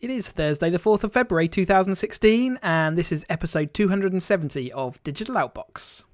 [0.00, 5.34] It is Thursday, the 4th of February 2016, and this is episode 270 of Digital
[5.34, 6.04] Outbox.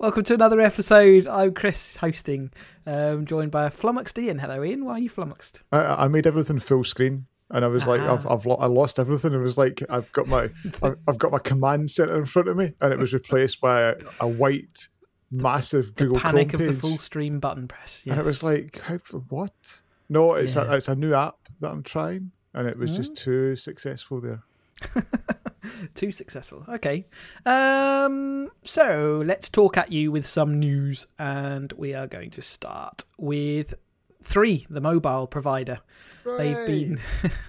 [0.00, 1.26] Welcome to another episode.
[1.26, 2.50] I'm Chris hosting,
[2.86, 4.38] um, joined by a flummoxed Ian.
[4.38, 4.86] Hello, Ian.
[4.86, 5.62] Why are you flummoxed?
[5.70, 8.14] I, I made everything full screen, and I was like, Ah.
[8.14, 9.34] I've, I've lo- I lost everything.
[9.34, 10.48] It was like I've got my
[10.82, 13.94] I've, got my command center in front of me, and it was replaced by a,
[14.20, 14.88] a white,
[15.30, 16.76] massive Google Panic Chrome of page.
[16.76, 18.06] the full stream button press.
[18.08, 18.96] And it was like, how,
[19.28, 19.82] what?
[20.08, 20.62] No, it's Yeah.
[20.72, 24.44] a it's a new app that I'm trying, and it was just too successful there.
[25.94, 26.64] Too successful.
[26.68, 27.06] Okay.
[27.46, 33.04] Um, so let's talk at you with some news, and we are going to start
[33.18, 33.74] with
[34.22, 35.80] three, the mobile provider.
[36.24, 37.00] They've been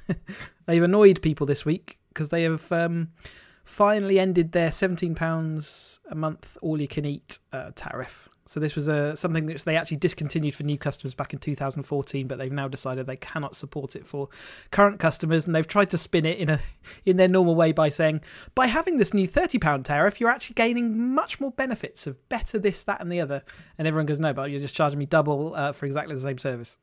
[0.66, 3.10] they've annoyed people this week because they have um,
[3.64, 8.30] finally ended their seventeen pounds a month all you can eat uh, tariff.
[8.52, 12.28] So this was a something that they actually discontinued for new customers back in 2014,
[12.28, 14.28] but they've now decided they cannot support it for
[14.72, 16.60] current customers, and they've tried to spin it in a
[17.06, 18.20] in their normal way by saying
[18.54, 22.60] by having this new 30 pound tariff, you're actually gaining much more benefits of better
[22.60, 23.42] this, that, and the other.
[23.78, 26.38] And everyone goes, no, but you're just charging me double uh, for exactly the same
[26.38, 26.78] service.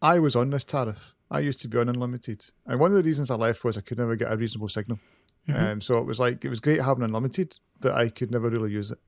[0.00, 1.12] I was on this tariff.
[1.30, 3.82] I used to be on unlimited, and one of the reasons I left was I
[3.82, 4.98] could never get a reasonable signal.
[5.46, 5.62] Mm-hmm.
[5.62, 8.72] Um, so it was like it was great having unlimited, but I could never really
[8.72, 8.98] use it.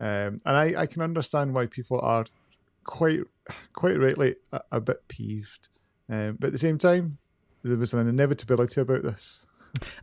[0.00, 2.26] Um, and I, I can understand why people are
[2.84, 3.20] quite
[3.72, 5.68] quite rightly a, a bit peeved.
[6.08, 7.18] Um, but at the same time,
[7.62, 9.44] there was an inevitability about this.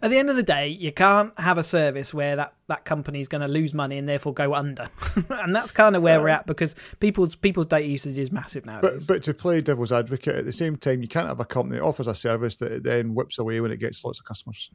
[0.02, 3.20] At the end of the day, you can't have a service where that, that company
[3.20, 4.90] is going to lose money and therefore go under,
[5.30, 9.06] and that's kind of where we're at because people's people's data usage is massive nowadays.
[9.06, 11.80] But but to play devil's advocate at the same time, you can't have a company
[11.80, 14.72] that offers a service that it then whips away when it gets lots of customers.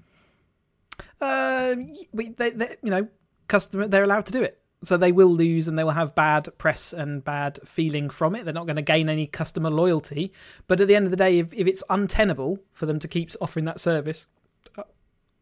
[1.21, 3.09] Um, we, they, they, you know,
[3.49, 4.61] customer, they're allowed to do it.
[4.85, 8.45] So they will lose and they will have bad press and bad feeling from it.
[8.45, 10.33] They're not going to gain any customer loyalty.
[10.67, 13.31] But at the end of the day, if, if it's untenable for them to keep
[13.41, 14.27] offering that service,
[14.77, 14.83] uh,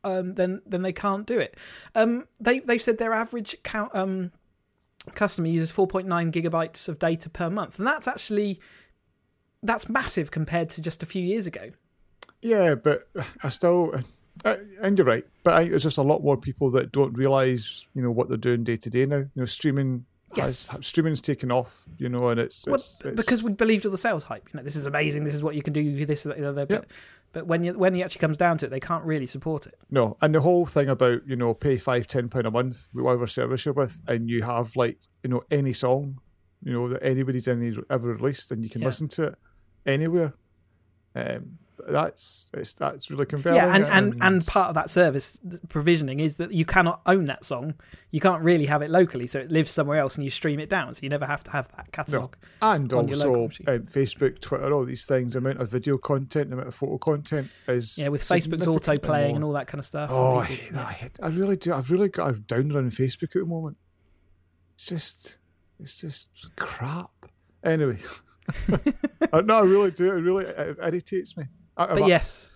[0.04, 1.56] um, then then they can't do it.
[1.94, 4.32] Um, they they said their average count um
[5.14, 8.60] customer uses 4.9 gigabytes of data per month, and that's actually
[9.62, 11.70] that's massive compared to just a few years ago.
[12.41, 13.09] Yeah, but
[13.42, 14.03] I still,
[14.44, 15.25] uh, and you're right.
[15.44, 18.28] But I think there's just a lot more people that don't realise, you know, what
[18.28, 19.19] they're doing day to day now.
[19.19, 20.04] You know, streaming
[20.37, 21.84] has streaming's taken off.
[21.98, 24.48] You know, and it's, Well, it's, it's because we believed all the sales hype.
[24.53, 25.25] You know, this is amazing.
[25.25, 26.06] This is what you can do.
[26.06, 26.66] This, that, the other.
[26.66, 26.87] But,
[27.32, 29.75] but when you when it actually comes down to it, they can't really support it.
[29.91, 33.26] no, and the whole thing about you know pay five ten pound a month whatever
[33.26, 36.19] service you're with, and you have like you know any song,
[36.62, 38.88] you know that anybody's any ever released, and you can Yeah.
[38.88, 39.34] listen to it
[39.87, 40.34] anywhere.
[41.15, 43.56] Um, that's it's that's really compelling.
[43.56, 45.38] yeah, and, and and part of that service
[45.69, 47.75] provisioning is that you cannot own that song.
[48.10, 50.69] You can't really have it locally, so it lives somewhere else, and you stream it
[50.69, 50.94] down.
[50.94, 52.34] So you never have to have that catalog.
[52.60, 52.71] No.
[52.72, 53.50] and on also um,
[53.84, 55.32] Facebook, Twitter, all these things.
[55.32, 58.98] The amount of video content, the amount of photo content is Yeah, with Facebook's auto
[58.98, 60.10] playing and all that kind of stuff.
[60.12, 60.87] Oh, I hate that.
[60.87, 61.75] I, hate, I really do.
[61.75, 63.76] I've really got a downer on Facebook at the moment.
[64.75, 65.38] It's just,
[65.81, 67.10] it's just crap.
[67.65, 67.98] Anyway,
[69.32, 70.09] Uh, no, I really do.
[70.09, 71.44] It really it irritates me.
[71.77, 72.50] I, But I- yes,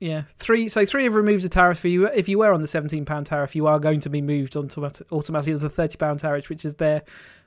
[0.00, 0.68] yeah, three.
[0.68, 2.06] So three have removed the tariff for you.
[2.06, 4.68] If you were on the seventeen pound tariff, you are going to be moved on
[4.68, 7.02] to automatically as the thirty pound tariff, which is their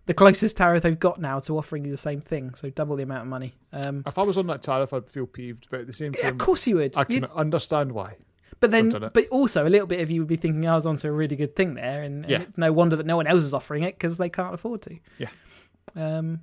[0.08, 2.54] the closest tariff they've got now to offering you the same thing.
[2.56, 3.54] So double the amount of money.
[3.72, 5.68] Um, if I was on that tariff, I'd feel peeved.
[5.70, 6.98] But at the same yeah, time, of course you would.
[6.98, 8.16] I can You'd- understand why.
[8.59, 9.14] but then, I've done it.
[9.14, 11.36] but also a little bit of you would be thinking, I was onto a really
[11.36, 12.46] good thing there, and, Yeah.
[12.58, 14.98] no wonder that no one else is offering it because they can't afford to.
[15.20, 15.30] Yeah.
[15.96, 16.42] Um,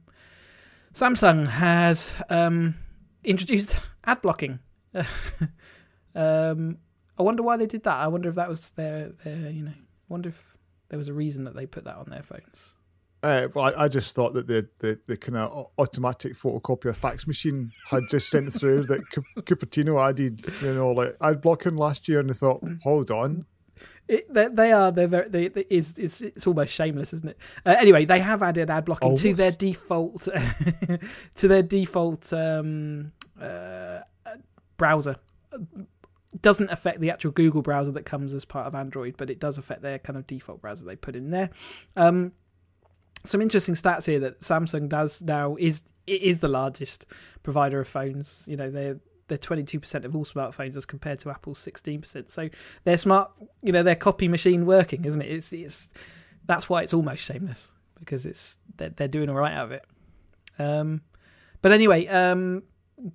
[0.94, 2.76] Samsung has um,
[3.24, 4.60] introduced ad blocking.
[6.14, 6.78] um,
[7.18, 7.96] I wonder why they did that.
[7.96, 10.56] I wonder if that was their, their, you know, I wonder if
[10.88, 12.74] there was a reason that they put that on their phones.
[13.20, 17.26] Uh, well, I, I just thought that the the, the kind of automatic photocopier fax
[17.26, 22.06] machine had just sent through that Cu- Cupertino added, you know, like ad blocking last
[22.08, 23.44] year, and I thought, hold on,
[24.06, 24.92] It, they, they are.
[24.92, 25.28] They're very.
[25.28, 27.38] They, they, it's, it's it's almost shameless, isn't it?
[27.66, 30.22] Uh, anyway, they have added ad blocking to their default
[31.34, 33.10] to their default um,
[33.40, 33.98] uh,
[34.78, 35.16] browser.
[36.40, 39.58] Doesn't affect the actual Google browser that comes as part of Android, but it does
[39.58, 41.50] affect their kind of default browser they put in there.
[41.96, 42.32] Um,
[43.24, 47.06] some interesting stats here that Samsung does now is it is the largest
[47.42, 48.44] provider of phones.
[48.46, 48.98] You know, they're
[49.28, 52.30] they're 22% of all smartphones as compared to Apple's 16%.
[52.30, 52.48] So
[52.84, 53.30] their smart,
[53.62, 55.30] you know, their copy machine working, isn't it?
[55.30, 55.90] It's it's
[56.46, 59.84] that's why it's almost shameless because it's they're, they're doing all right out of it.
[60.58, 61.02] Um,
[61.60, 62.62] but anyway, um,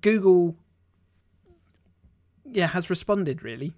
[0.00, 0.56] Google,
[2.54, 3.74] yeah, has responded really,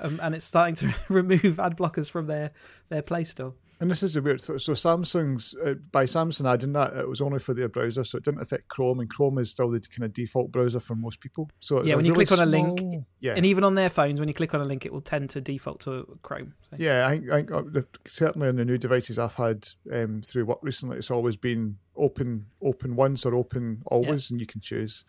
[0.00, 2.50] um, and it's starting to remove ad blockers from their
[2.88, 3.54] their Play Store.
[3.80, 4.42] And this is a weird.
[4.42, 8.18] So, so Samsung's uh, by Samsung adding that it was only for their browser, so
[8.18, 11.20] it didn't affect Chrome, and Chrome is still the kind of default browser for most
[11.20, 11.50] people.
[11.60, 13.88] So Yeah, when you really click on a small- link, yeah, And even on their
[13.88, 16.52] phones, when you click on a link, it will tend to default to Chrome.
[16.68, 16.76] So.
[16.78, 17.62] yeah, I, I think, uh,
[18.06, 22.46] certainly on the new devices I've had um, through work recently, it's always been open,
[22.62, 25.06] open once or open always, and you can choose.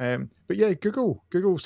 [0.00, 1.58] Um, but yeah, Google, Google,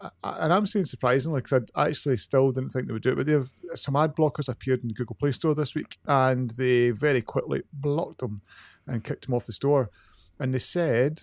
[0.00, 3.14] uh, and I'm saying surprisingly because I actually still didn't think they would do it,
[3.14, 6.90] but they've some ad blockers appeared in the Google Play Store this week, and they
[6.90, 8.42] very quickly blocked them
[8.88, 9.90] and kicked them off the store.
[10.40, 11.22] And they said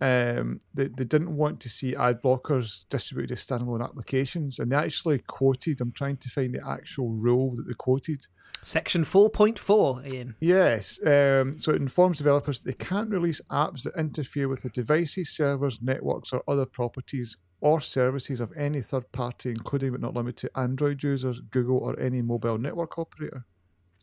[0.00, 4.76] um, they, they didn't want to see ad blockers distributed as standalone applications, and they
[4.76, 5.80] actually quoted.
[5.80, 8.26] I'm trying to find the actual rule that they quoted.
[8.62, 10.36] Section 4.4, Ian.
[10.40, 14.70] Yes, um, so it informs developers that they can't release apps that interfere with the
[14.70, 20.14] devices, servers, networks, or other properties or services of any third party, including but not
[20.14, 23.44] limited to Android users, Google, or any mobile network operator.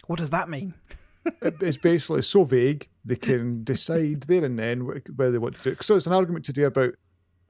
[0.08, 0.74] What does that mean?
[1.42, 5.56] It- it's basically so vague they can decide there and then wh- whether they want
[5.58, 5.84] to do it.
[5.84, 6.94] So it's an argument today about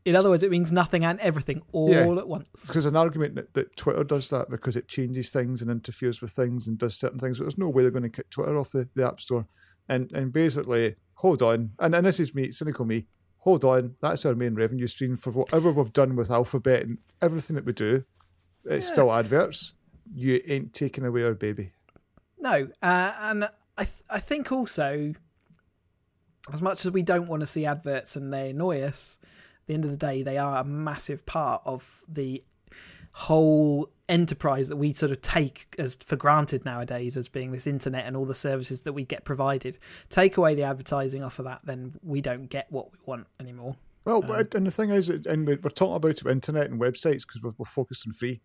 [0.04, 2.18] In other words, it means nothing and everything all Yeah.
[2.20, 2.50] at once.
[2.68, 6.32] because an argument that, that Twitter does that because it changes things and interferes with
[6.32, 7.38] things and does certain things.
[7.38, 9.46] But there's no way they're going to kick Twitter off the, the App Store.
[9.88, 11.72] And and basically, hold on.
[11.80, 13.08] And, and this is me, cynical me.
[13.40, 13.96] Hold on.
[14.02, 17.74] That's our main revenue stream for whatever we've done with Alphabet and everything that we
[17.74, 18.04] do.
[18.66, 18.94] It's Yeah.
[18.94, 19.74] still adverts.
[20.14, 21.72] You ain't taking away our baby.
[22.40, 25.14] No, uh, and I th- I think also,
[26.52, 29.74] as much as we don't want to see adverts and they annoy us, at the
[29.74, 32.44] end of the day, they are a massive part of the
[33.14, 38.06] whole enterprise that we sort of take as for granted nowadays as being this internet
[38.06, 39.78] and all the services that we get provided.
[40.10, 43.76] Take away the advertising off of that, then we don't get what we want anymore.
[44.06, 47.22] Well, but um, and the thing is, and we- we're talking about internet and websites
[47.22, 48.42] because we're, we're focused on free.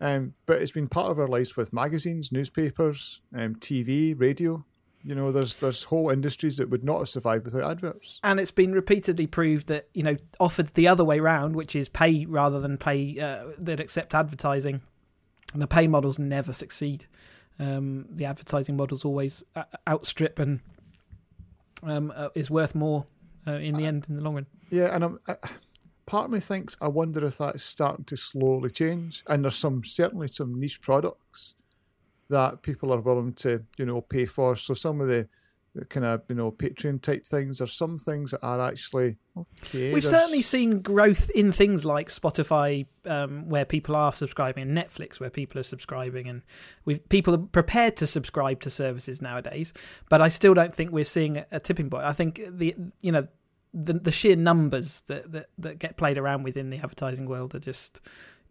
[0.00, 4.64] Um, but it's been part of our lives with magazines, newspapers, um, TV, radio.
[5.02, 8.20] You know, there's there's whole industries that would not have survived without adverts.
[8.24, 11.88] and it's been repeatedly proved that you know offered the other way round, which is
[11.88, 14.80] pay rather than pay uh, that accept advertising,
[15.52, 17.06] and the pay models never succeed.
[17.58, 20.60] Um, the advertising models always uh, outstrip and
[21.82, 23.06] um, uh, is worth more
[23.46, 24.46] uh, in the end in the long run.
[24.70, 25.36] Yeah, and I'm, I,
[26.06, 29.24] part of me thinks I wonder if that's starting to slowly change.
[29.28, 31.54] And there's some certainly some niche products
[32.28, 34.56] that people are willing to you know pay for.
[34.56, 35.28] So some of the,
[35.74, 37.58] the kind of you know Patreon type things.
[37.58, 39.92] There's some things that are actually okay.
[39.92, 44.76] We've there's- certainly seen growth in things like Spotify, um, where people are subscribing, and
[44.76, 46.42] Netflix, where people are subscribing, and
[46.84, 49.72] we've people are prepared to subscribe to services nowadays.
[50.08, 52.04] But I still don't think we're seeing a tipping point.
[52.04, 53.28] I think the you know
[53.74, 57.54] the the sheer numbers that, that that get played around with in the advertising world
[57.54, 58.00] are just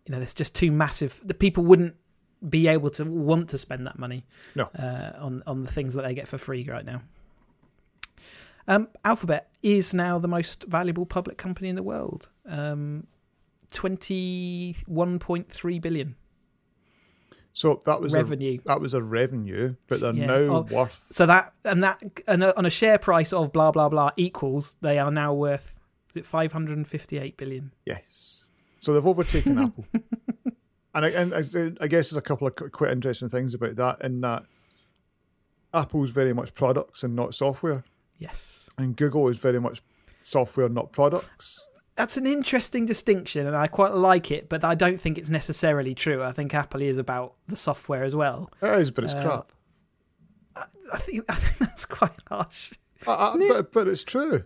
[0.05, 1.21] you know there's just too massive.
[1.23, 1.95] The people wouldn't
[2.47, 4.65] be able to want to spend that money No.
[4.77, 7.01] uh, on on the things that they get for free right now.
[8.67, 12.29] Um, Alphabet is now the most valuable public company in the world.
[12.45, 13.07] Um,
[13.71, 16.15] Twenty-one point three billion
[17.55, 18.59] So that was revenue.
[18.65, 20.25] A, that was a revenue, but they're Yeah.
[20.25, 20.97] now Oh, worth.
[21.11, 24.75] So that and that and uh, on a share price of blah blah blah equals
[24.81, 25.77] they are now worth
[26.09, 27.71] is it five hundred and fifty-eight billion.
[27.85, 28.47] Yes.
[28.79, 29.85] So they've overtaken Apple.
[30.95, 31.37] And I, and I,
[31.83, 34.01] I guess there's a couple of quite interesting things about that.
[34.03, 34.43] In that
[35.73, 37.83] Apple's very much products and not software,
[38.19, 39.81] Yes, and Google is very much
[40.23, 41.67] software, not products.
[41.95, 44.49] That's an interesting distinction, and I quite like it.
[44.49, 46.23] But I don't think it's necessarily true.
[46.23, 48.49] I think Apple is about the software as well.
[48.61, 49.51] It is, but it's Uh, crap.
[50.91, 52.73] I think I think that's quite harsh.
[53.07, 54.43] I, I, but, but it's true.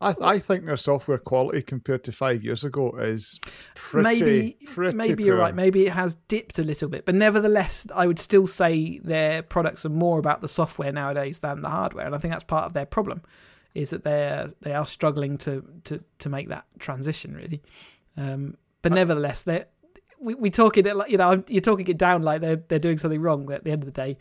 [0.00, 3.40] I th- I think their software quality compared to five years ago is
[3.74, 5.54] pretty maybe pretty maybe you're right.
[5.54, 9.84] Maybe it has dipped a little bit, but nevertheless, I would still say their products
[9.84, 12.74] are more about the software nowadays than the hardware, and I think that's part of
[12.74, 13.22] their problem,
[13.74, 17.62] is that they're they are struggling to to to make that transition really.
[18.16, 19.64] Um, but nevertheless, they
[20.20, 22.98] we we talking it like you know you're talking it down like they're they're doing
[22.98, 23.50] something wrong.
[23.52, 24.18] At the end of the day,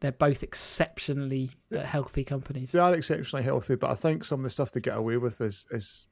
[0.00, 2.72] they're both exceptionally uh, healthy companies.
[2.72, 5.40] They are exceptionally healthy, but I think some of the stuff they get away with
[5.40, 6.06] is is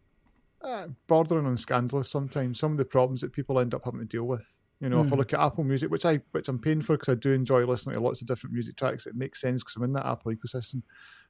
[0.62, 2.10] uh, bordering on scandalous.
[2.10, 4.60] Sometimes some of the problems that people end up having to deal with.
[4.80, 5.18] You know, if I Mm.
[5.18, 7.94] look at Apple Music, which I which I'm paying for because I do enjoy listening
[7.94, 10.82] to lots of different music tracks, it makes sense because I'm in that Apple ecosystem.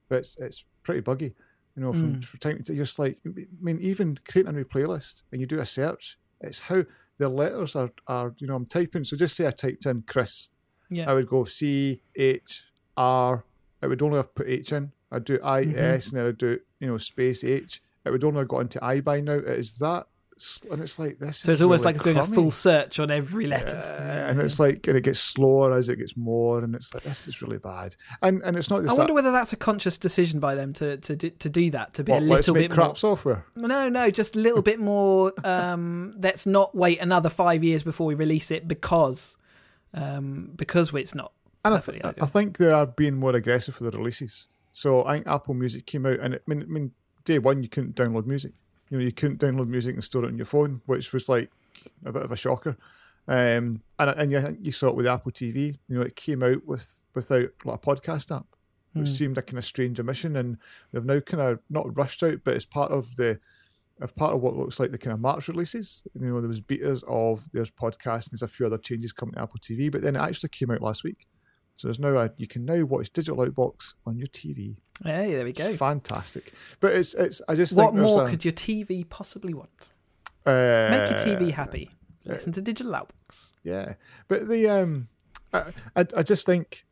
[0.09, 1.35] But it's it's pretty buggy.
[1.77, 2.25] You know, from, Mm.
[2.25, 3.31] from time to just like I
[3.61, 6.85] mean, even creating a new playlist and you do a search, it's how
[7.19, 8.35] the letters are are.
[8.39, 9.05] You know, I'm typing.
[9.05, 10.51] So just say I typed in Chris,
[10.91, 11.11] Yeah.
[11.11, 12.65] I would go C H
[12.97, 13.45] R
[13.83, 14.93] it would only have put H in.
[15.13, 15.63] I'd do I.
[15.63, 17.83] S and then I'd do you know space H.
[18.05, 19.35] It would only have got into I by now.
[19.35, 20.07] It is that,
[20.71, 21.39] and it's like this.
[21.39, 23.77] So it's almost really like it's doing a full search on every letter.
[23.77, 27.05] Yeah, and it's like and it gets slower as it gets more, and it's like
[27.05, 27.95] this is really bad.
[28.23, 29.15] And and it's not I wonder that.
[29.15, 32.13] whether that's a conscious decision by them to to do, to do that to be
[32.13, 32.97] What, a little bit crap more.
[32.97, 33.47] software.
[33.55, 35.33] No, no, just a little bit more.
[35.45, 39.37] Um, let's not wait another five years before we release it because
[39.93, 41.33] um, because it's not.
[41.65, 44.49] And I, th- I think they are being more aggressive for the releases.
[44.73, 46.91] So I think Apple Music came out, and it, I, mean, I mean,
[47.25, 48.53] day one you couldn't download music.
[48.95, 51.51] You know, you couldn't download music and store it on your phone, which was like
[52.05, 52.77] a bit of a shocker.
[53.27, 55.79] Um, and and you, you saw it with Apple TV.
[55.89, 58.47] You know, it came out with without like a podcast app,
[58.93, 59.15] which Hmm.
[59.15, 60.59] seemed a kind of strange omission, and
[60.93, 63.41] they've now kind of not rushed out, but it's part of the
[64.01, 66.03] of part of what looks like the kind of March releases.
[66.15, 69.35] You know, there was betas of there's podcasts and there's a few other changes coming
[69.35, 71.27] to Apple TV, but then it actually came out last week.
[71.77, 74.77] So there's now a you can now watch digital outbox on your TV.
[75.03, 75.67] Hey, there we go.
[75.67, 76.53] It's fantastic.
[76.81, 79.93] But it's it's I just What more a, could your TV possibly want?
[80.47, 81.91] uh, Make your TV happy.
[82.25, 83.53] Listen to digital Outbox.
[83.65, 83.95] Yeah,
[84.29, 85.09] but the um,
[85.53, 86.87] I I, I just think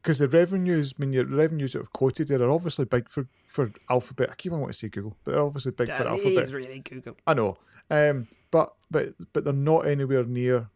[0.00, 3.26] because the revenues, I mean, your revenues that have quoted there are obviously big for
[3.44, 4.30] for Alphabet.
[4.30, 6.32] I keep on wanting to say Google, but they're obviously big for Uh, Alphabet.
[6.38, 7.16] It is really Google.
[7.26, 7.58] I know,
[7.90, 10.68] um, but but but they're not anywhere near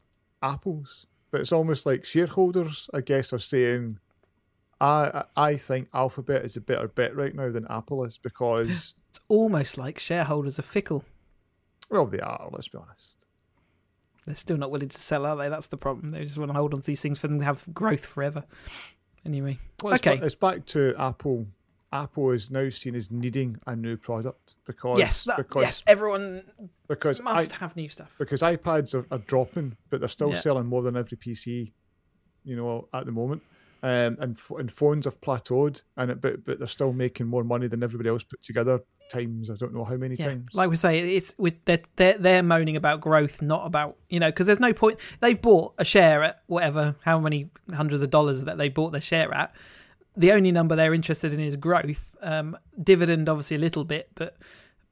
[0.43, 1.07] Apple's.
[1.33, 3.99] But it's almost like shareholders, I guess, are saying,
[4.81, 9.21] I I think Alphabet is a better bet right now than Apple is because It's
[9.29, 11.05] almost like shareholders are fickle.
[11.91, 12.49] well they are.
[12.53, 13.25] Let's be honest.
[14.27, 15.49] They're still not willing to sell, are they?
[15.49, 16.11] That's the problem.
[16.11, 18.45] They just want to hold on to these things for them to have growth forever.
[19.27, 20.19] Anyway, Well, it's, Okay.
[20.19, 21.47] ba- it's back to Apple.
[21.93, 26.43] Apple is now seen as needing a new product because yes, that, because yes, everyone
[26.89, 28.15] because I, must have new stuff.
[28.19, 30.37] because iPads are, are dropping, but they're still Yeah.
[30.37, 31.73] selling more than every PC,
[32.45, 33.43] you know, at the moment.
[33.85, 37.67] Um, and and phones have plateaued, and it, but but they're still making more money
[37.67, 38.81] than everybody else put together.
[39.11, 40.55] Times I don't know how many Yeah, times.
[40.55, 44.29] like we say, it's with they're, they're they're moaning about growth, not about you know
[44.31, 45.01] because there's no point.
[45.21, 49.01] They've bought a share at whatever how many hundreds of dollars that they bought their
[49.01, 49.53] share at.
[50.17, 52.15] The only number they're interested in is growth.
[52.21, 54.37] Um, dividend, obviously, a little bit, but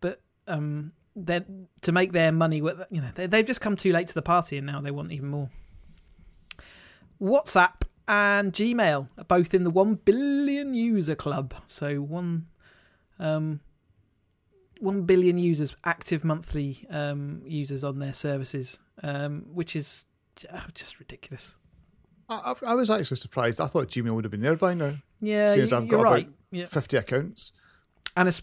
[0.01, 4.09] but um, then to make their money, you know, they, they've just come too late
[4.09, 5.51] to the party, and now they want even more.
[7.21, 11.55] WhatsApp and Gmail are both in the one billion user club.
[11.67, 12.47] So one,
[13.19, 13.61] um,
[14.81, 20.07] one billion users, active monthly um, users on their services, um, which is
[20.53, 21.57] oh, just ridiculous.
[22.29, 23.61] I, I was actually surprised.
[23.61, 24.95] I thought Gmail would have been there by now.
[25.21, 26.31] Yeah, you- I've you're got about right.
[26.51, 27.53] Yeah, Fifty accounts.
[28.17, 28.41] and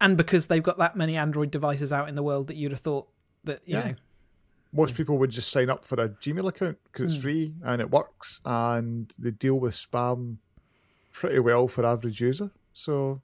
[0.00, 2.80] and because they've got that many Android devices out in the world, that you'd have
[2.80, 3.08] thought
[3.44, 3.88] that you Yeah.
[3.90, 3.94] know,
[4.72, 7.20] Most people would just sign up for a Gmail account because it's Hmm.
[7.22, 10.36] free and it works, and they deal with spam
[11.12, 12.50] pretty well for average user.
[12.72, 13.20] So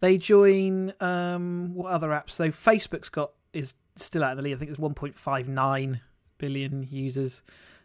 [0.00, 2.30] they join um, what other apps?
[2.30, 4.54] So Facebook's got is still out of the lead.
[4.54, 6.00] I think it's 1.59
[6.38, 7.42] billion users.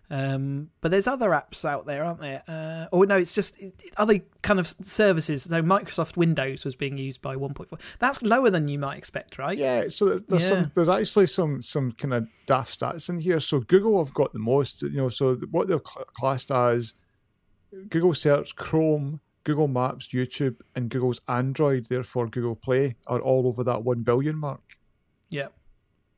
[0.09, 2.41] Um, but there's other apps out there, aren't there?
[2.47, 3.55] Uh, or no, it's just
[3.97, 5.43] other kind of services.
[5.43, 7.77] So Microsoft Windows was being used by 1.4.
[7.99, 9.57] That's lower than you might expect, right?
[9.57, 10.47] Yeah, so there's Yeah.
[10.49, 13.41] some there's actually some some kind of daft stats in here.
[13.41, 15.09] So Google have got the most, you know.
[15.09, 16.93] So what they're classed as
[17.89, 23.61] Google Search, Chrome, Google Maps, YouTube, and Google's Android, therefore Google Play, are all over
[23.65, 24.77] that one billion mark.
[25.29, 25.47] Yeah.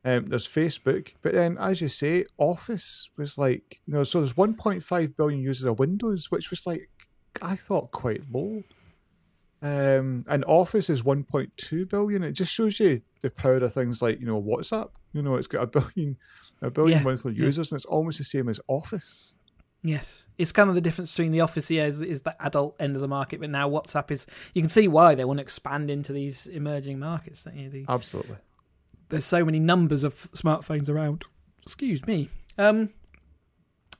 [0.02, 4.02] Um, there's Facebook, but then as you say, Office was like you know.
[4.02, 6.88] So there's 1.5 billion users of Windows, which was like
[7.42, 8.62] I thought quite low.
[9.62, 12.22] Um, and Office is 1.2 billion.
[12.22, 14.90] It just shows you the power of things like you know WhatsApp.
[15.12, 16.16] You know, it's got a billion,
[16.62, 17.44] a billion Yeah, monthly yeah.
[17.44, 19.34] users, and it's almost the same as Office.
[19.82, 22.96] Yes, it's kind of the difference between the Office yeah, is, is the adult end
[22.96, 24.26] of the market, but now WhatsApp is.
[24.54, 27.44] You can see why they want to expand into these emerging markets.
[27.44, 27.68] Don't you?
[27.68, 28.36] The, Absolutely.
[29.10, 31.24] There's so many numbers of smartphones around.
[31.62, 32.30] Excuse me.
[32.56, 32.90] Um,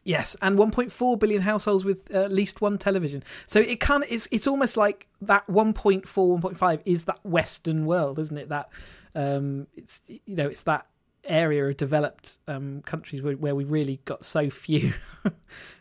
[0.04, 3.22] yes, and 1.4 billion households with uh, at least one television.
[3.46, 8.36] So it of it's it's almost like that 1.4, 1.5 is that Western world, isn't
[8.36, 8.48] it?
[8.48, 8.70] That
[9.14, 10.86] um, it's you know it's that
[11.24, 14.94] area of developed um, countries where, where we've really got so few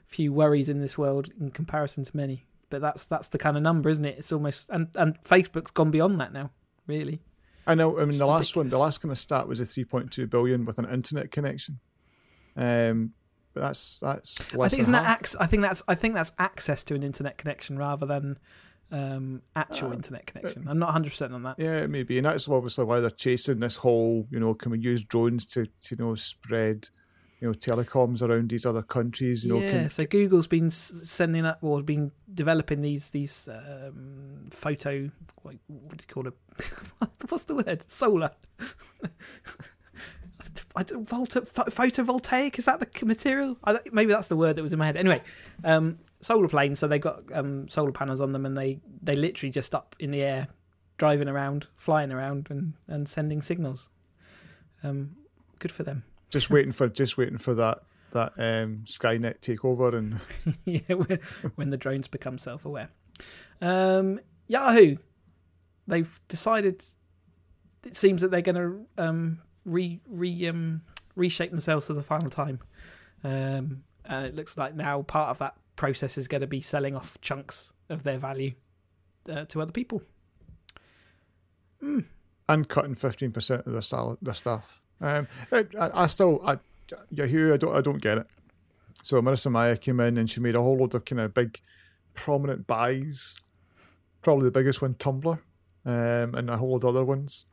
[0.08, 2.46] few worries in this world in comparison to many.
[2.70, 4.18] But that's that's the kind of number, isn't it?
[4.18, 6.52] It's almost and and Facebook's gone beyond that now,
[6.88, 7.22] really.
[7.70, 8.00] I know.
[8.00, 10.80] I mean, the last one, the last kind of stat was a 3.2 billion with
[10.80, 11.80] an internet connection.
[12.58, 13.14] Um,
[13.54, 14.42] but that's that's.
[14.60, 17.38] I think isn't that ac- I think that's I think that's access to an internet
[17.38, 18.38] connection rather than
[18.92, 20.68] um, actual Uh, internet connection.
[20.68, 21.56] I'm not 100 percent on that.
[21.60, 24.28] Yeah, maybe, and that's obviously why they're chasing this whole.
[24.32, 26.90] You know, can we use drones to, to you know spread
[27.42, 29.46] you know telecoms around these other countries.
[29.46, 34.46] You know, yeah, can, so Google's been sending up or been developing these these um,
[34.52, 35.10] photo
[35.50, 36.34] what, what do you call it?
[37.30, 37.90] What's the word?
[37.92, 38.32] Solar.
[40.76, 43.58] I don't, volta, photovoltaic is that the material?
[43.64, 44.98] I, maybe that's the word that was in my head.
[44.98, 45.22] Anyway,
[45.64, 46.80] um, solar planes.
[46.80, 50.12] So they got um, solar panels on them, and they they literally just up in
[50.12, 50.48] the air,
[50.98, 53.90] driving around, flying around, and and sending signals.
[54.84, 55.16] Um,
[55.58, 56.04] good for them.
[56.30, 57.80] just waiting for just waiting for that
[58.12, 60.20] that um, Skynet takeover and
[60.66, 60.96] yeah,
[61.56, 62.90] when, the drones become self-aware.
[63.62, 64.98] Um, Yahoo,
[65.90, 66.84] they've decided.
[67.84, 70.82] It seems that they're going to um, re re um,
[71.16, 72.60] reshape themselves for the final time,
[73.24, 76.96] um, and it looks like now part of that process is going to be selling
[76.96, 78.54] off chunks of their value
[79.30, 80.02] uh, to other people.
[82.50, 84.82] and cutting fifteen percent of their their staff.
[85.02, 86.58] Um, I, I still, I,
[87.10, 88.28] Yahoo, I don't, I don't get it.
[89.02, 91.62] So Marissa Mayer came in and she made a whole load of kind of big,
[92.16, 93.40] prominent buys.
[94.22, 95.40] Probably the biggest one, Tumblr,
[95.86, 97.46] um, and a whole lot of other ones.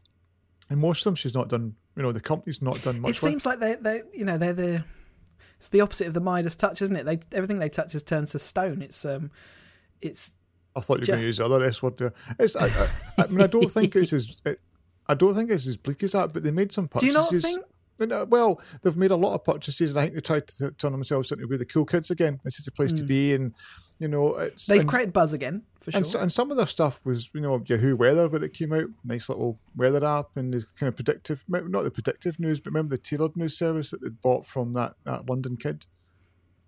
[0.68, 1.74] And most of them, she's not done.
[1.96, 3.12] You know, the company's not done much.
[3.12, 4.84] it seems like they they you know they're the
[5.56, 7.04] it's the opposite of the Midas touch, isn't it?
[7.04, 8.82] They everything they touch has turned to stone.
[8.82, 9.30] It's um
[10.00, 10.34] it's
[10.74, 12.12] I thought you were going to use the other S word there.
[12.38, 14.60] It's, I, I, I mean, I don't think it's as, it,
[15.06, 16.34] I don't think it's as bleak as that.
[16.34, 17.64] But they made some do you not think
[17.98, 21.32] Well, they've made a lot of purchases, and I think they tried to turn themselves
[21.32, 22.40] into be the cool kids again.
[22.44, 23.54] This is the place to be, and
[23.98, 24.72] you know, it's Hmm.
[24.72, 25.98] they've and, created buzz again for sure?
[25.98, 28.88] and, and some of their stuff was, you know, Yahoo Weather when it came out,
[29.04, 32.96] nice little weather app, and the kind of predictive, not the predictive news, but remember
[32.96, 35.86] the tailored news service that they bought from that, that London kid,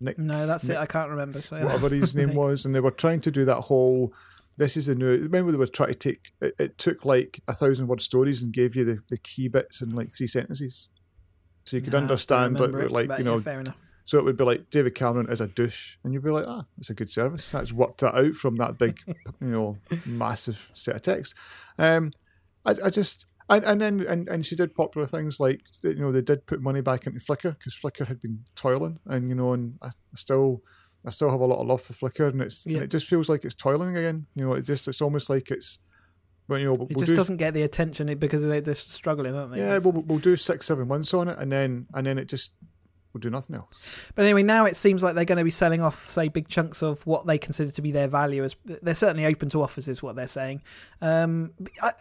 [0.00, 0.76] Nick no, that's it.
[0.76, 1.42] I can't remember.
[1.42, 4.12] So whatever his name was, and they were trying to do that whole.
[4.56, 5.06] This is the new.
[5.06, 6.32] Remember, they were trying to take.
[6.40, 9.80] It, it took like a thousand word stories and gave you the, the key bits
[9.82, 10.88] in like three sentences,
[11.68, 13.40] so you could No, understand like, remember it, like you yeah, know.
[13.40, 13.76] fair enough.
[14.04, 16.64] so it would be like David Cameron as a douche, and you'd be like, ah,
[16.76, 17.50] that's a good service.
[17.50, 21.34] That's worked that out from that big, you know, massive set of text.
[21.78, 22.12] Um,
[22.64, 23.26] I, I just.
[23.50, 26.60] And, and then and, and she did popular things like you know they did put
[26.60, 30.60] money back into Flickr because Flickr had been toiling and you know and I still
[31.02, 33.30] I still have a lot of love for Flickr and it's and it just feels
[33.30, 35.78] like it's toiling again you know it just it's almost like it's
[36.48, 39.34] well you know we'll It just do doesn't get the attention because they, they're struggling,
[39.36, 39.58] aren't they?
[39.58, 42.52] yeah we'll, we'll do six seven months on it and then and then it just
[43.12, 45.80] we'll do nothing else But anyway, now it seems like they're going to be selling
[45.80, 48.44] off, say, big chunks of what they consider to be their value.
[48.44, 50.62] As they're certainly open to offers, is what they're saying.
[51.00, 51.52] Um,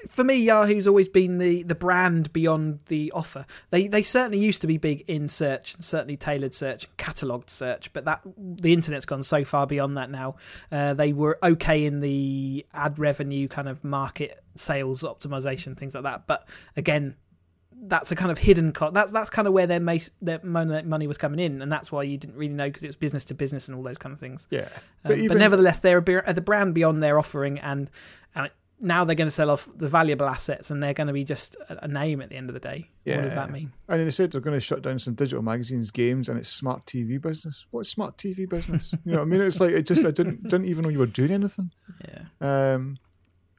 [0.10, 3.46] for me, Yahoo's always been the, the brand beyond the offer.
[3.70, 7.92] They they certainly used to be big in search, and certainly tailored search, catalogued search.
[7.94, 10.36] But that the internet's gone so far beyond that now.
[10.72, 16.04] Uh, they were okay in the ad revenue kind of market sales optimization things like
[16.04, 16.28] that.
[16.28, 17.16] But again,
[17.84, 18.94] that's a kind of hidden cost.
[18.94, 22.04] That's that's kind of where their ma- their money was coming in, and that's why
[22.04, 24.20] you didn't really know because it was business to business and all those kind of
[24.20, 24.48] things.
[24.50, 24.68] yeah
[25.04, 27.90] Um, but but, nevertheless, they're a, the brand beyond their offering, and
[28.36, 28.48] uh,
[28.80, 31.56] now they're going to sell off the valuable assets, and they're going to be just
[31.70, 32.90] a, a name at the end of the day.
[33.06, 33.72] What does that mean?
[33.88, 36.86] and they said they're going to shut down some digital magazines games and it's smart
[36.86, 40.04] TV business what's smart TV business you know what I mean it's like it just
[40.04, 41.72] I didn't didn't even know you were doing anything
[42.06, 42.98] Yeah, Um,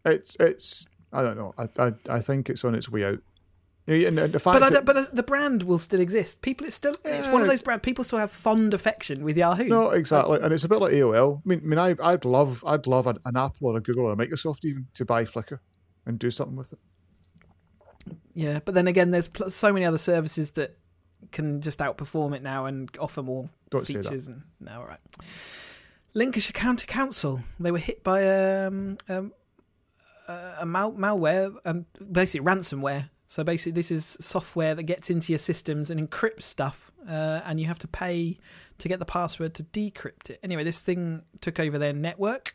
[0.05, 1.55] it's it's I don't know.
[1.57, 3.21] I I, I think it's on its way out.
[3.89, 6.43] Yeah, but I but the brand will still exist.
[6.43, 7.83] People, it's still it's one of those brand.
[7.83, 9.65] People still have fond affection with Yahoo.
[9.65, 11.39] no, exactly, and it's a bit like AOL.
[11.39, 14.05] I mean, I mean, I, I'd love, I'd love an, an Apple or a Google
[14.05, 15.61] or a Microsoft even to buy Flickr
[16.05, 16.79] and do something with it.
[18.35, 20.77] Yeah, but then again, there's pl- so many other services that
[21.33, 24.29] can just outperform it now and offer more Don't features.
[24.29, 25.01] And no, all right.
[26.15, 29.33] Lincolnshire County Council they were hit by um, um,
[30.27, 33.11] uh, a mal- malware and basically ransomware.
[33.29, 37.61] So basically, this is software that gets into your systems and encrypts stuff, uh, and
[37.61, 38.39] you have to pay
[38.79, 40.41] to get the password to decrypt it.
[40.43, 42.55] Anyway, this thing took over their network.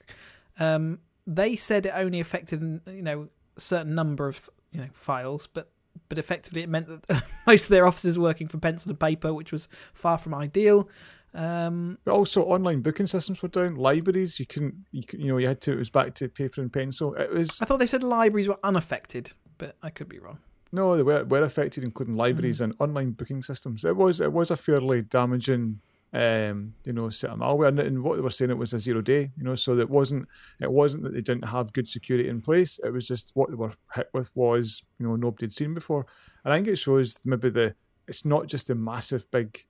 [0.59, 5.47] Um, they said it only affected you know a certain number of you know files,
[5.47, 5.69] but
[6.09, 9.31] but effectively it meant that most of their officers were working from pencil and paper,
[9.31, 10.89] which was far from ideal.
[11.35, 13.75] Um, But also, online booking systems were down.
[13.75, 15.73] Libraries, you couldn't, you, you know, you had to.
[15.73, 17.13] It was back to paper and pencil.
[17.13, 20.39] It was I thought they said libraries were unaffected, but I could be wrong.
[20.73, 22.63] No, they were, were affected, including libraries Mm.
[22.63, 23.85] and online booking systems.
[23.85, 25.79] It was, it was a fairly damaging,
[26.11, 27.69] um, you know, set of malware.
[27.69, 29.31] And, and what they were saying, it was a zero day.
[29.37, 30.27] You know, so it wasn't,
[30.59, 32.79] it wasn't that they didn't have good security in place.
[32.83, 36.05] It was just what they were hit with was, you know, nobody had seen before.
[36.43, 37.75] And I think it shows maybe the,
[38.07, 39.65] it's not just the massive big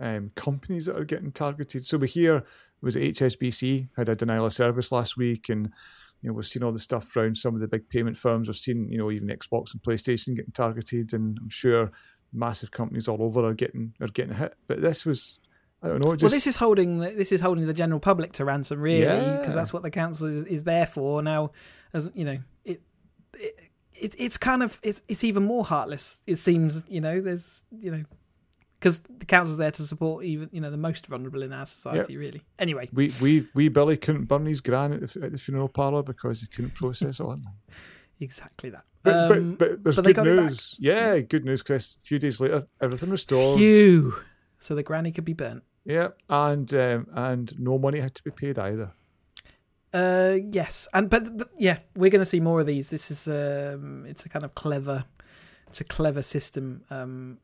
[0.00, 1.86] um, companies that are getting targeted.
[1.86, 2.44] So we hear
[2.80, 5.70] was HSBC had a denial of service last week, and
[6.24, 8.48] you know we've seen all the stuff around some of the big payment firms.
[8.48, 11.92] We've seen you know even Xbox and PlayStation getting targeted, and I'm sure
[12.32, 14.54] massive companies all over are getting are getting hit.
[14.66, 15.38] But this was,
[15.82, 16.12] I don't know.
[16.12, 19.54] Just, well, this is holding this is holding the general public to ransom, really, because
[19.54, 19.60] Yeah.
[19.60, 21.20] that's what the council is, is there for.
[21.20, 21.50] Now,
[21.92, 22.80] as you know, it,
[23.34, 26.22] it it it's kind of it's it's even more heartless.
[26.26, 28.04] It seems, you know, there's you know,
[28.84, 32.18] because the council's there to support even you know the most vulnerable in our society,
[32.18, 32.42] really.
[32.58, 36.02] Anyway, we we we Billy couldn't burn his gran at the, at the funeral parlour
[36.02, 37.54] because he couldn't process it online.
[38.20, 38.84] exactly that.
[39.02, 40.76] But, Um, but, but there's but good news.
[40.78, 41.96] Yeah, good news, Chris.
[41.98, 43.58] A few days later, everything restored.
[43.58, 44.16] phew.
[44.58, 45.62] So the granny could be burnt.
[45.86, 48.92] Yeah, and um, and no money had to be paid either.
[49.94, 52.90] Uh, yes, and but, but yeah, we're going to see more of these.
[52.90, 55.04] This is um, it's a kind of clever,
[55.68, 57.38] it's a clever system um,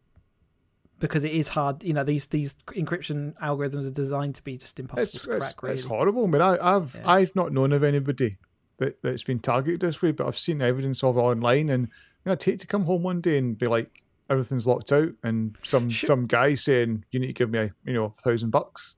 [1.00, 1.82] because it is hard.
[1.82, 5.44] You know, these these encryption algorithms are designed to be just impossible It's, to it's,
[5.46, 5.62] crack.
[5.62, 6.24] Really, it's horrible.
[6.24, 7.10] I mean, I, I've Yeah.
[7.10, 8.38] I've not known of anybody
[8.78, 11.68] that, that's been targeted this way, but I've seen evidence of it online.
[11.68, 11.90] And you
[12.26, 15.56] know, I'd hate to come home one day and be like, everything's locked out, and
[15.62, 18.94] some some guy saying you need to give me a you know a thousand bucks.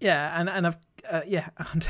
[0.00, 0.78] yeah, and and I've
[1.10, 1.88] uh, yeah, and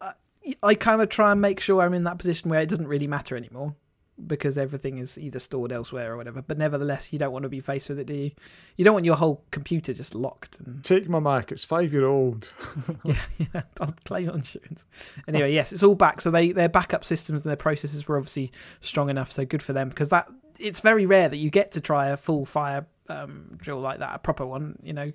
[0.00, 0.14] I,
[0.62, 3.06] I kind of try and make sure I'm in that position where it doesn't really
[3.06, 3.76] matter anymore
[4.26, 6.42] because everything is either stored elsewhere or whatever.
[6.42, 8.30] But nevertheless, you don't want to be faced with it, do you?
[8.76, 11.52] You don't want your whole computer just locked and Take my Mac.
[11.52, 12.52] It's five year old.
[13.04, 14.84] yeah, yeah, I'll claim on insurance.
[15.28, 16.20] Anyway, yes, it's all back.
[16.20, 19.30] So they their backup systems and their processes were obviously strong enough.
[19.32, 22.16] So good for them because that it's very rare that you get to try a
[22.16, 24.78] full fire um, drill like that, a proper one.
[24.82, 25.12] You know,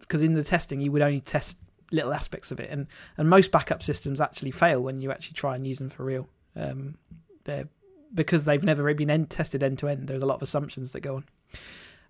[0.00, 1.58] because in the testing you would only test
[1.92, 2.86] little aspects of it, and
[3.16, 6.28] and most backup systems actually fail when you actually try and use them for real.
[6.54, 6.96] Um,
[7.44, 7.68] they're
[8.16, 10.08] because they've never been end- tested end to end.
[10.08, 11.24] There's a lot of assumptions that go on.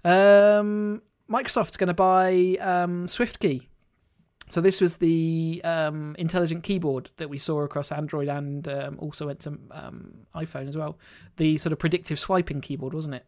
[0.04, 3.66] Um, Microsoft's going to buy um, SwiftKey.
[4.48, 9.26] So this was the um, intelligent keyboard that we saw across Android and um, also
[9.26, 10.98] went to um, iPhone as well.
[11.36, 13.26] The sort of predictive swiping keyboard, wasn't it?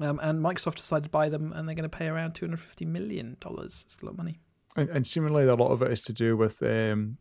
[0.00, 2.60] Um, and Microsoft decided to buy them, and they're going to pay around two hundred
[2.60, 3.84] fifty million dollars.
[3.86, 4.40] It's a lot of money.
[4.76, 7.18] And, and seemingly a lot of it is to do with um,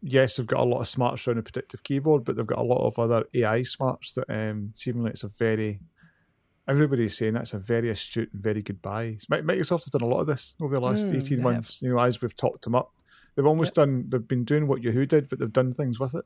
[0.00, 2.62] yes, they've got a lot of smarts around the predictive keyboard, but they've got a
[2.62, 5.80] lot of other AI smarts that um, seemingly it's a very
[6.66, 9.18] everybody's saying that's a very astute and very good buy.
[9.30, 11.82] Microsoft have done a lot of this over the last Mm, eighteen months.
[11.82, 12.92] You know, as we've talked them up,
[13.34, 14.06] they've almost done.
[14.08, 16.24] They've been doing what Yahoo did, but they've done things with it.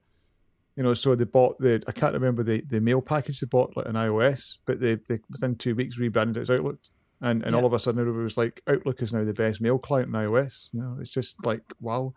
[0.77, 3.77] You know, so they bought the I can't remember the, the mail package they bought
[3.77, 6.79] like an iOS, but they, they within two weeks rebranded it as Outlook.
[7.21, 9.79] And and all of a sudden everybody was like, Outlook is now the best mail
[9.79, 10.69] client in iOS.
[10.73, 12.15] You know, it's just like wow.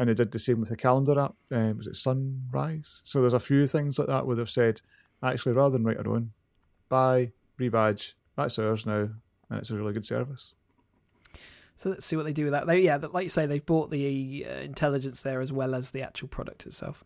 [0.00, 1.34] And they did the same with the calendar app.
[1.50, 3.02] Um, was it Sunrise?
[3.04, 4.80] So there's a few things like that where they've said,
[5.22, 6.32] actually, rather than write our own,
[6.88, 9.10] buy, rebadge, that's ours now,
[9.50, 10.54] and it's a really good service.
[11.76, 12.66] So let's see what they do with that.
[12.66, 16.00] They, yeah, like you say, they've bought the uh, intelligence there as well as the
[16.00, 17.04] actual product itself.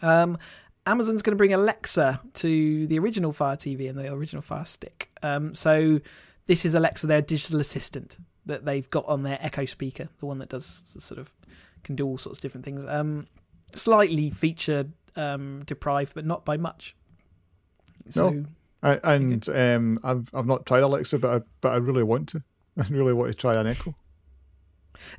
[0.00, 0.38] Um,
[0.86, 5.10] Amazon's going to bring Alexa to the original Fire TV and the original Fire Stick.
[5.22, 6.00] Um, so
[6.46, 10.38] this is Alexa, their digital assistant that they've got on their Echo speaker, the one
[10.38, 11.34] that does sort of
[11.84, 12.84] can do all sorts of different things.
[12.86, 13.26] Um,
[13.74, 16.94] slightly feature um, deprived, but not by much.
[18.10, 18.44] So No.
[18.82, 22.42] I, and um, I've I've not tried Alexa, but I, but I really want to.
[22.78, 23.94] I really want to try an Echo.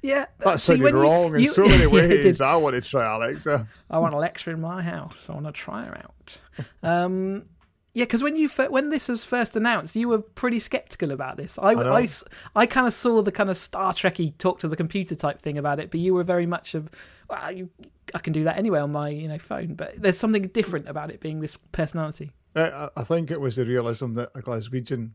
[0.02, 2.42] yeah, That see, sounded when you- wrong in you- so many ways.
[2.42, 3.68] I want to try Alexa.
[3.90, 5.30] I want Alexa in my house.
[5.30, 6.40] I want to try her out.
[6.84, 7.46] Um,
[7.94, 11.58] yeah, because when you when this was first announced, you were pretty skeptical about this.
[11.60, 11.74] I.
[11.92, 12.24] I, s-
[12.56, 15.58] I kind of saw the kind of Star Trekky talk to the computer type thing
[15.58, 16.90] about it, but you were very much of,
[17.30, 17.70] well, you,
[18.16, 19.76] I can do that anyway on my you know phone.
[19.76, 22.32] But there's something different about it being this personality.
[22.56, 25.12] I, I- I think it was the realism that a Glaswegian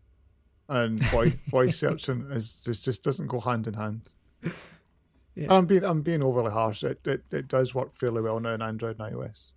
[0.68, 4.10] and voice, voice searching is just just doesn't go hand in hand.
[5.34, 5.52] Yeah.
[5.52, 6.82] I'm being I'm being overly harsh.
[6.84, 9.50] It, it it does work fairly well now in Android and iOS.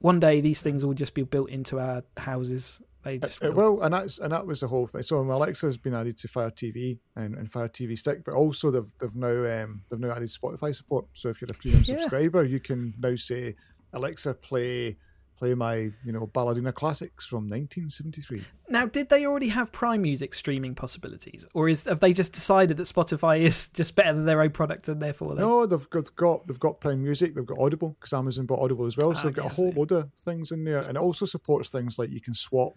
[0.00, 2.80] One day these things will just be built into our houses.
[3.02, 5.02] They just It will, and that's and that was the whole thing.
[5.02, 8.92] So Alexa's been added to Fire TV and, and Fire TV Stick, but also they've
[9.00, 11.06] they've now um, they've now added Spotify support.
[11.14, 11.96] So if you're a premium Yeah.
[11.98, 13.54] subscriber, you can now say
[13.94, 14.96] Alexa play
[15.40, 15.74] play my
[16.04, 18.44] you know Ballerina classics from 1973.
[18.68, 22.76] Now, did they already have Prime Music streaming possibilities, or is have they just decided
[22.76, 26.04] that Spotify is just better than their own product and therefore they No, they've got,
[26.04, 29.14] they've got they've got Prime Music, they've got Audible because Amazon bought Audible as well.
[29.14, 31.24] So Ah, they've got yes, a whole load of things in there, and it also
[31.26, 32.74] supports things like you can swap.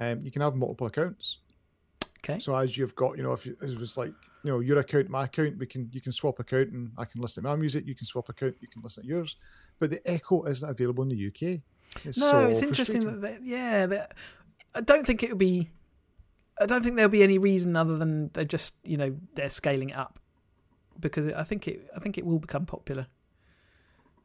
[0.00, 1.38] Um, you can have multiple accounts.
[2.18, 2.40] Okay.
[2.40, 5.24] So as you've got, you know, if it was like, you know, your account, my
[5.24, 7.86] account, we can you can swap account, and I can listen to my music.
[7.86, 9.36] You can swap account, you can listen to yours.
[9.78, 11.60] But the Echo isn't available in the UK.
[12.04, 14.04] It's No, it's interesting that they, yeah, they,
[14.74, 15.70] I don't think it would be.
[16.60, 19.90] I don't think there'll be any reason other than they're just you know they're scaling
[19.90, 20.18] it up
[21.00, 23.06] because I think it I think it will become popular.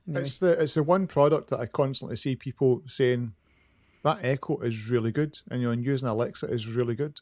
[0.08, 0.22] Anyway.
[0.22, 3.34] It's the it's the one product that I constantly see people saying
[4.04, 7.20] that Echo is really good, and you know, and using Alexa is really good.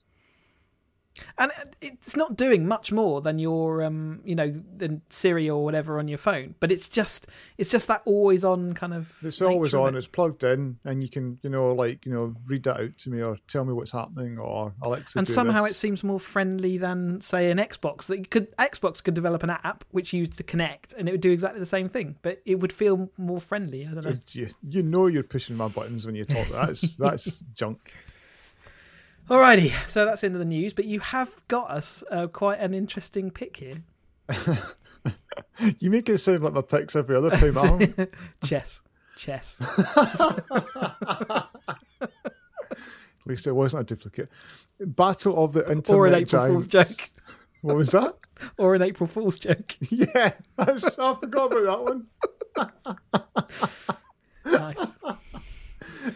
[1.38, 1.52] And
[1.82, 6.08] it's not doing much more than your um you know than Siri or whatever on
[6.08, 7.28] your phone but it's just
[7.58, 9.96] it's just that always on kind of It's always on.
[9.96, 9.98] it.
[9.98, 13.10] It's plugged in, and you can, you know, like you know, read that out to
[13.10, 15.18] me or tell me what's happening or Alexa.
[15.18, 19.44] and somehow it seems more friendly than say an Xbox that could Xbox could develop
[19.44, 22.42] an app which used to connect and it would do exactly the same thing but
[22.46, 26.06] it would feel more friendly I don't know You, you know you're pushing my buttons
[26.06, 26.48] when you talk.
[26.50, 27.92] That's that's junk.
[29.30, 33.30] Alrighty so that's into the news but you have got us uh, quite an interesting
[33.32, 33.84] pick here
[35.80, 37.58] You make it sound like my picks every other time.
[37.58, 38.08] Alan.
[38.44, 38.82] chess
[39.16, 39.58] chess
[42.02, 42.10] At
[43.26, 44.30] least it wasn't a duplicate.
[44.80, 47.12] Battle of the Internet or an April Fool's joke
[47.62, 48.14] What was that?
[48.58, 52.08] or an April Fool's joke Yeah, I forgot about that one.
[54.46, 54.88] nice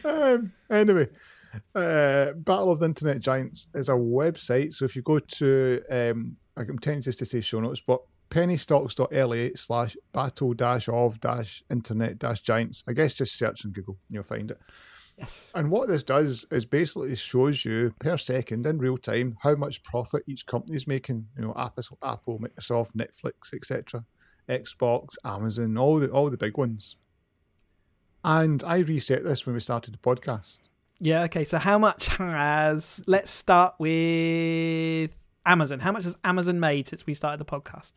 [0.05, 1.07] Um, anyway,
[1.75, 4.73] uh, Battle of the Internet Giants is a website.
[4.73, 9.49] So if you go to, um, I'm tempted just to say show notes, but pennystocks.la
[9.55, 12.83] slash battle dash of dash internet dash giants.
[12.87, 14.59] I guess just search in Google and you'll find it.
[15.17, 19.55] yes And what this does is basically shows you per second in real time how
[19.55, 21.27] much profit each company is making.
[21.37, 24.05] You know, Apple, Apple Microsoft, Netflix, etc.,
[24.49, 26.95] Xbox, Amazon, all the all the big ones.
[28.23, 30.69] And I reset this when we started the podcast.
[31.03, 31.45] Yeah, okay.
[31.45, 35.09] So how much has let's start with
[35.45, 35.79] Amazon.
[35.79, 37.93] How much has Amazon made since we started the podcast?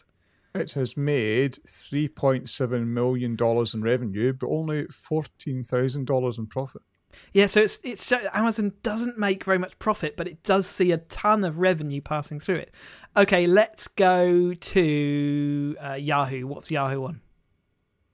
[0.54, 6.38] It has made three point seven million dollars in revenue, but only fourteen thousand dollars
[6.38, 6.80] in profit.
[7.32, 10.98] Yeah, so it's it's Amazon doesn't make very much profit, but it does see a
[10.98, 12.74] ton of revenue passing through it.
[13.16, 16.46] Okay, let's go to uh, Yahoo.
[16.46, 17.20] What's Yahoo on?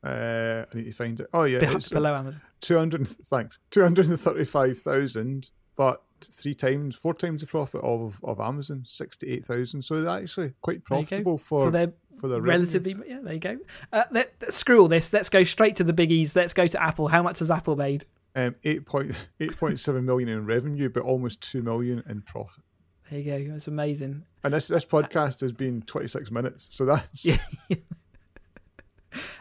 [0.03, 1.29] Uh, I need to find it.
[1.35, 2.41] Oh yeah, it's below Amazon.
[2.61, 3.07] two hundred.
[3.09, 8.41] Thanks, two hundred and thirty-five thousand, but three times, four times the profit of of
[8.41, 9.83] Amazon, sixty-eight thousand.
[9.83, 11.09] So they're actually quite There you go.
[11.09, 12.51] profitable for so they're for the revenue.
[12.65, 12.97] relatively.
[13.07, 13.59] Yeah, there you go.
[13.93, 15.13] Uh, let, let- screw all this.
[15.13, 16.35] Let's go straight to the biggies.
[16.35, 17.09] Let's go to Apple.
[17.09, 18.07] How much has Apple made?
[18.35, 22.65] Um, eight point eight point seven million in revenue, but almost two million in profit.
[23.11, 23.55] There you go.
[23.55, 24.23] It's amazing.
[24.45, 27.37] And this this podcast has been twenty-six minutes, so that's Yeah.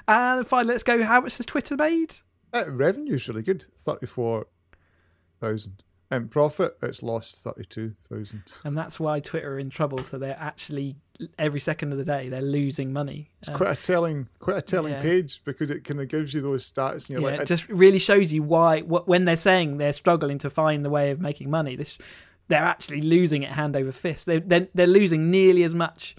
[0.10, 1.04] And finally, let's go.
[1.04, 2.16] How much has Twitter made?
[2.52, 4.48] Uh, revenue's really good, thirty-four
[5.40, 5.84] thousand.
[6.12, 8.42] And profit, it's lost thirty-two thousand.
[8.64, 10.04] and that's why Twitter are in trouble.
[10.04, 10.96] So they're actually
[11.38, 13.30] every second of the day they're losing money.
[13.40, 15.02] It's Uh, quite a telling, quite a telling yeah.
[15.04, 17.70] page because it kind of gives you those stats, and you're yeah, like, it just
[17.70, 21.22] really shows you why what, when they're saying they're struggling to find the way of
[21.22, 21.76] making money.
[21.76, 22.00] This
[22.48, 24.26] they're actually losing it hand over fist.
[24.26, 26.16] They they're, they're losing nearly as much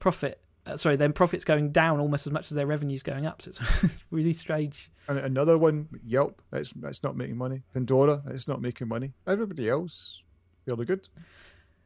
[0.00, 0.40] profit.
[0.68, 3.42] Uh, sorry, then profits going down almost as much as their revenues going up.
[3.42, 4.90] So it's, it's really strange.
[5.08, 7.62] and another one, Yelp, that's it's not making money.
[7.72, 9.12] Pandora, it's not making money.
[9.26, 10.22] Everybody else,
[10.66, 11.08] fairly good.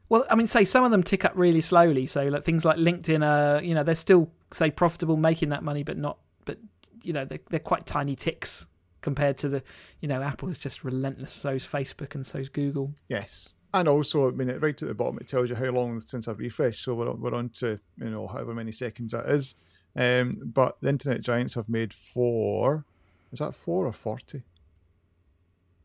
[0.09, 2.05] Well, I mean, say some of them tick up really slowly.
[2.05, 5.83] So like things like LinkedIn, uh, you know, they're still say profitable, making that money,
[5.83, 6.57] but not, but
[7.01, 8.65] you know, they're they're quite tiny ticks
[9.01, 9.63] compared to the,
[9.99, 11.31] you know, Apple is just relentless.
[11.31, 12.93] So's Facebook and so's Google.
[13.07, 13.55] Yes.
[13.73, 16.27] And also, I mean, it- right at the bottom, it tells you how long since
[16.27, 16.83] I've refreshed.
[16.83, 19.55] So we're, on- we're on to, you know, however many seconds that is.
[19.95, 22.85] Um, but the Internet Giants have made four,
[23.31, 24.43] is that four or 40?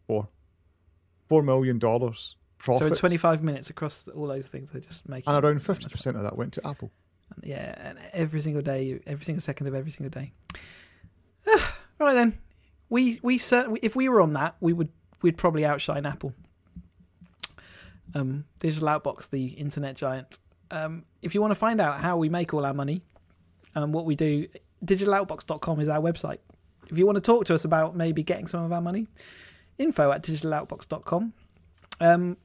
[0.06, 0.28] Four.
[1.28, 2.80] Four million dollars profit.
[2.80, 5.32] So in 25 minutes across all those things, they're just making.
[5.32, 6.90] and around 50% of that went to Apple.
[7.42, 10.32] Yeah, and every single day, every single second of every single day.
[11.46, 12.38] Ah, right then,
[12.88, 14.88] we we certainly if we were on that, we would
[15.20, 16.32] we'd probably outshine Apple.
[18.14, 20.38] Um, Digital Outbox, the internet giant.
[20.70, 23.02] Um, if you want to find out how we make all our money,
[23.74, 24.46] and what we do,
[24.84, 26.38] digitaloutbox.com is our website.
[26.90, 29.06] If you want to talk to us about maybe getting some of our money,
[29.78, 31.32] info at digitaloutbox.com.
[32.00, 32.36] Um,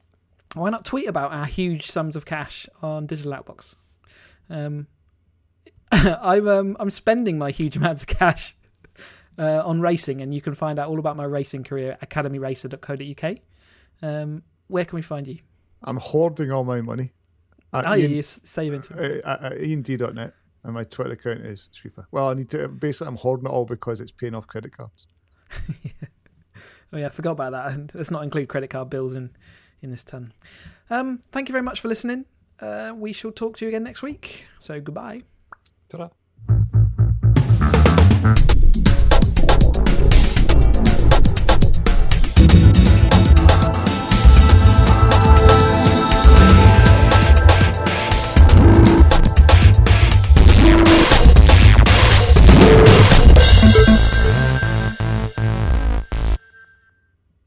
[0.54, 3.76] why not tweet about our huge sums of cash on Digital Outbox?
[4.50, 4.86] Um,
[5.92, 8.56] I'm um, I'm spending my huge amounts of cash
[9.38, 13.36] uh, on racing, and you can find out all about my racing career at academyracer.co.uk.
[14.02, 15.38] Um, where can we find you?
[15.84, 17.12] I'm hoarding all my money
[17.72, 20.34] at, Oh, Ian, you saving uh, at, at iand.net.
[20.64, 22.06] And my Twitter account is Sweeper.
[22.10, 25.06] Well, I need to basically I'm hoarding it all because it's paying off credit cards.
[26.94, 27.72] Oh yeah, I forgot about that.
[27.72, 29.30] And let's not include credit card bills in
[29.82, 30.32] in this ton.
[30.90, 32.24] Um, thank you very much for listening.
[32.60, 34.46] Uh, we shall talk to you again next week.
[34.60, 35.22] So goodbye.
[35.88, 36.08] Ta-da.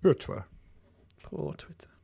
[0.07, 0.43] Hur?
[1.23, 1.96] På Twitter.